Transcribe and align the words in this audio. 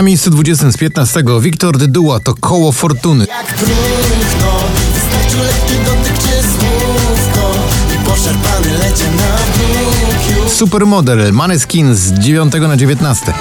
Na 0.00 0.04
miejscu 0.04 0.30
20 0.30 0.70
z 0.70 0.76
15 0.76 1.22
Wiktor 1.40 1.78
Dyduła 1.78 2.20
to 2.20 2.34
koło 2.34 2.72
fortuny. 2.72 3.26
Jak 3.26 3.46
próchno, 3.46 4.60
wystarczy 4.94 5.36
lekki 5.36 5.74
dotyk 5.84 6.18
czy 6.18 6.42
słówko 6.42 7.52
I 7.94 8.04
poszarpany 8.04 8.78
lecie 8.78 9.04
na 9.04 9.36
bruk 9.56 10.44
już 10.44 10.52
Supermodel 10.52 11.32
Maneskin 11.32 11.94
z 11.94 12.12
9 12.12 12.52
na 12.68 12.76
19. 12.76 13.26
Don't 13.26 13.34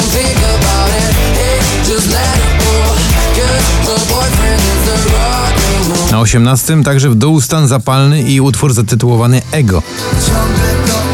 think 0.00 0.38
about 0.38 0.88
it, 0.88 1.16
hey, 1.34 1.92
just 1.94 2.10
let 2.10 2.36
it 2.36 2.64
go. 2.64 2.94
Cause 3.36 3.64
my 3.84 4.14
boyfriend 4.14 4.60
is 4.60 4.88
a 4.88 4.96
rock 5.04 5.54
and 5.78 5.98
roll. 5.98 6.10
Na 6.10 6.20
18 6.20 6.82
także 6.82 7.10
w 7.10 7.14
dół 7.14 7.40
stan 7.40 7.68
zapalny 7.68 8.22
i 8.22 8.40
utwór 8.40 8.74
zatytułowany 8.74 9.42
Ego. 9.52 9.82
Ciągle 10.26 11.05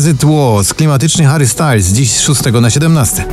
As 0.00 0.06
It 0.06 0.24
Was, 0.24 0.74
klimatyczny 0.74 1.24
Harry 1.24 1.48
Styles 1.48 1.86
dziś 1.86 2.10
z 2.10 2.20
6 2.20 2.40
na 2.60 2.70
17. 2.70 3.22
In 3.22 3.28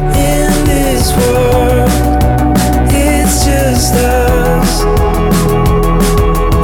this 0.66 1.12
world, 1.12 1.91
it's 2.90 3.48
just 3.48 3.93
us. 3.93 4.81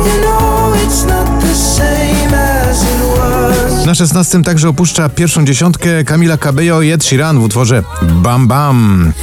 You 0.05 0.21
know 0.21 0.73
it's 0.75 1.07
not 1.07 1.41
the 1.41 1.55
same 1.55 2.37
as 2.37 2.81
it 2.81 3.17
was. 3.17 3.85
Na 3.85 3.95
16 3.95 4.43
także 4.43 4.69
opuszcza 4.69 5.09
pierwszą 5.09 5.45
dziesiątkę 5.45 6.03
Camila 6.03 6.37
Cabello 6.37 6.81
i 6.81 6.91
Ed 6.91 7.05
Sheeran 7.05 7.39
w 7.39 7.43
utworze 7.43 7.83
Bam 8.01 8.47
Bam. 8.47 9.13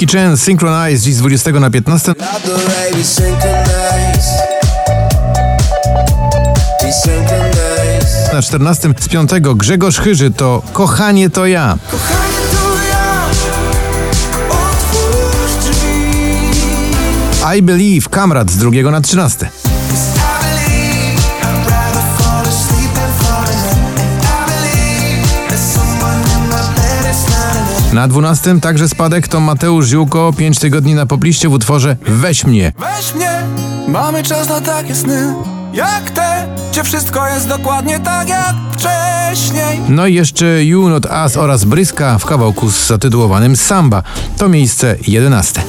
Milky 0.00 0.18
Chance 0.18 0.44
Synchronize 0.44 1.02
dziś 1.02 1.14
z 1.14 1.18
20 1.18 1.50
na 1.52 1.70
15. 1.70 2.08
Love 2.08 2.40
the 2.40 2.48
way 2.48 2.92
we 2.92 3.04
synchronize 3.04 4.42
We 6.82 6.92
synchronize 6.92 8.32
Na 8.32 8.42
14 8.42 8.94
z 9.00 9.08
5 9.08 9.30
Grzegorz 9.54 9.98
Chyży 9.98 10.30
to 10.30 10.62
Kochanie 10.72 11.30
to 11.30 11.46
ja. 11.46 11.78
I 17.56 17.62
Believe 17.62 18.08
Kamrat 18.08 18.50
z 18.50 18.56
2 18.56 18.90
na 18.90 19.00
13. 19.00 19.50
Na 27.92 28.08
12 28.08 28.60
także 28.60 28.88
spadek 28.88 29.28
to 29.28 29.40
Mateusz 29.40 29.86
Ziółko 29.86 30.32
5 30.32 30.58
tygodni 30.58 30.94
na 30.94 31.06
popliście 31.06 31.48
w 31.48 31.52
utworze 31.52 31.96
Weź 32.06 32.44
mnie. 32.44 32.72
Weź 32.78 33.14
mnie, 33.14 33.42
mamy 33.88 34.22
czas 34.22 34.48
na 34.48 34.60
takie 34.60 34.94
sny 34.94 35.34
Jak 35.72 36.10
te, 36.10 36.46
gdzie 36.72 36.84
wszystko 36.84 37.28
jest 37.28 37.48
dokładnie 37.48 38.00
tak 38.00 38.28
jak 38.28 38.54
wcześniej 38.72 39.80
No 39.88 40.06
i 40.06 40.14
jeszcze 40.14 40.64
You 40.64 40.88
Not 40.88 41.06
Us 41.24 41.36
oraz 41.36 41.64
Bryska 41.64 42.18
w 42.18 42.26
kawałku 42.26 42.70
zatytułowanym 42.70 43.56
Samba. 43.56 44.02
To 44.38 44.48
miejsce 44.48 44.96
11. 45.06 45.62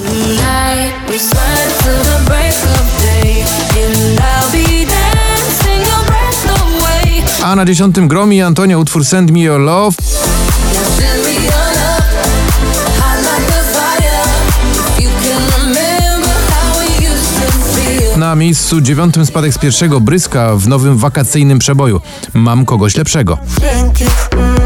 A 7.43 7.55
na 7.55 7.65
10 7.65 7.99
Gromi 7.99 8.41
Antonia 8.41 8.77
utwór 8.77 9.05
Send 9.05 9.31
Me 9.31 9.39
Your 9.39 9.59
Love. 9.59 9.97
Na 18.29 18.35
miejscu 18.35 18.81
dziewiątym 18.81 19.25
spadek 19.25 19.53
z 19.53 19.57
pierwszego 19.57 19.99
Bryska 19.99 20.55
w 20.55 20.67
nowym 20.67 20.97
wakacyjnym 20.97 21.59
przeboju. 21.59 22.01
Mam 22.33 22.65
kogoś 22.65 22.95
lepszego. 22.95 23.37
Dzięki, 23.61 24.03
mm, 24.31 24.59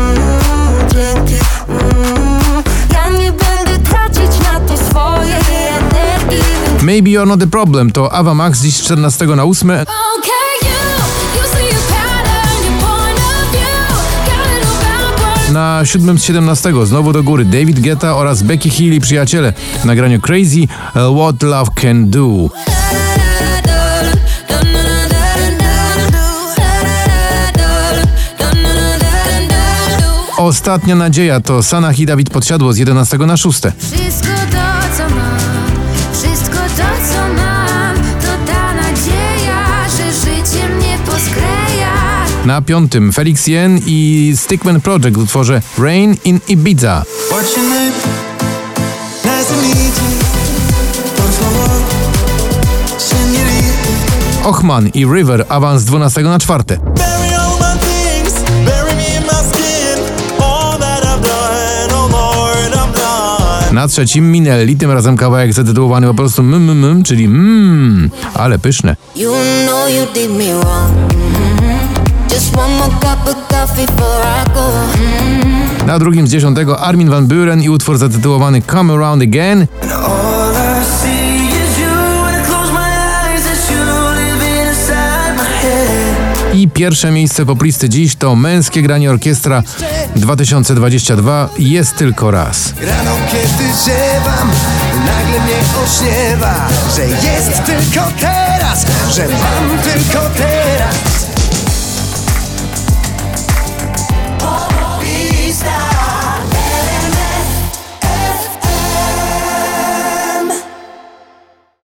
dzięki, 0.94 1.36
mm. 1.70 2.64
Ja 2.94 3.10
nie 3.10 3.32
będę 3.32 3.90
tracić 3.90 4.40
na 4.44 4.60
to 4.60 4.78
swojej 4.78 5.34
energii. 5.68 6.44
Maybe 6.82 7.10
You're 7.10 7.28
Not 7.28 7.40
The 7.40 7.48
Problem 7.48 7.92
to 7.92 8.14
Ava 8.14 8.34
Max 8.34 8.62
dziś 8.62 8.76
z 8.76 8.84
14 8.84 9.26
na 9.26 9.44
8. 9.44 9.70
Okay, 9.70 9.82
you, 10.62 10.68
you 11.36 11.48
see 11.52 11.76
a 11.76 11.94
pattern, 11.94 12.64
your 12.64 12.80
point 12.82 13.20
of 13.20 13.52
view, 13.52 13.88
got 14.26 14.58
it 14.58 14.66
all 14.68 15.12
backwards. 15.16 15.52
Na 15.52 15.86
7 15.86 16.20
z 16.20 16.24
17 16.24 16.74
znowu 16.86 17.14
do 17.14 17.24
góry 17.24 17.46
David 17.46 17.80
Guetta 17.80 18.16
oraz 18.16 18.44
Becky 18.44 18.70
Hill 18.70 18.94
i 18.94 19.00
przyjaciele 19.00 19.54
w 19.82 19.86
nagraniu 19.86 20.22
Crazy 20.22 20.62
uh, 20.62 21.18
What 21.18 21.44
Love 21.44 21.72
Can 21.82 22.10
Do. 22.10 22.50
Ostatnia 30.44 30.96
nadzieja 30.96 31.40
to 31.40 31.64
Sanach 31.64 32.00
i 32.00 32.06
Dawid 32.06 32.30
Podsiadło 32.30 32.74
z 32.74 32.78
11 32.78 33.18
na 33.18 33.38
6. 33.38 33.62
Wszystko 33.78 34.28
to, 34.52 34.98
co 34.98 35.04
mam, 35.16 35.72
wszystko 36.14 36.58
to, 36.58 36.84
co 37.14 37.34
mam, 37.36 37.96
to 37.96 38.52
ta 38.52 38.74
nadzieja, 38.74 39.90
że 39.98 40.14
życie 40.14 40.70
mnie 40.70 40.98
poskleja. 41.06 41.94
Na 42.46 42.62
piątym 42.62 43.14
Felix 43.14 43.48
Jen 43.48 43.80
i 43.86 44.34
Stickman 44.38 44.82
Project 44.82 45.18
w 45.18 45.24
utworze 45.24 45.62
Rain 45.78 46.18
in 46.26 46.40
Ibiza. 46.48 47.04
Ochman 54.44 54.88
i 54.88 55.06
River 55.06 55.46
awans 55.50 55.82
z 55.82 55.86
12 55.86 56.22
na 56.22 56.40
4. 56.40 56.64
Na 63.74 63.88
trzecim 63.88 64.32
Minelli, 64.32 64.78
tym 64.78 64.92
razem 64.92 65.18
kawałek 65.18 65.54
zatytułowany 65.54 66.08
po 66.08 66.14
prostu 66.14 66.44
mmm, 66.44 66.70
mm, 66.84 67.04
czyli 67.04 67.28
mmm, 67.28 68.10
ale 68.34 68.60
pyszne. 68.60 68.96
You 69.16 69.32
know 69.68 69.90
you 69.90 70.14
did 70.14 70.32
me 70.38 70.60
wrong. 70.60 71.14
Mhm. 71.14 71.80
Just 72.34 72.58
one 72.58 72.76
more 72.78 72.92
cup 72.92 73.28
of 73.28 73.36
coffee 73.48 73.86
before 73.86 74.24
I 74.46 74.54
go. 74.54 74.62
Mhm. 74.84 75.88
Na 75.88 76.00
drugim 76.00 76.28
z 76.28 76.32
dziesiątego 76.32 76.80
Armin 76.80 77.10
van 77.10 77.28
Buren 77.28 77.62
i 77.62 77.70
utwór 77.70 77.98
zatytułowany 77.98 78.62
Come 78.62 78.94
Around 78.94 79.24
Again. 79.24 79.68
Pierwsze 86.74 87.12
miejsce 87.12 87.46
poplisty 87.46 87.90
dziś 87.90 88.16
to 88.16 88.36
męskie 88.36 88.82
granie 88.82 89.12
orkiestra 89.12 89.64
2022 90.16 91.50
jest 91.60 91.96
tylko 91.96 92.32
raz. 92.32 92.74
Rano 92.82 93.16
kiedy 93.32 93.70
ziewam 93.86 94.50
Nagle 95.06 95.40
mnie 95.40 95.56
ośniewa 95.84 96.70
Że 96.96 97.06
jest 97.06 97.66
tylko 97.66 98.08
teraz 98.20 98.86
Że 99.16 99.28
mam 99.28 99.80
tylko 99.80 100.30
teraz 100.38 100.53